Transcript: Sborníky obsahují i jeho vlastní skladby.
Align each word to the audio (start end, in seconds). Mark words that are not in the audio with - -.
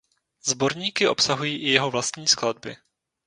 Sborníky 0.43 1.07
obsahují 1.07 1.55
i 1.57 1.69
jeho 1.69 1.91
vlastní 1.91 2.27
skladby. 2.27 2.77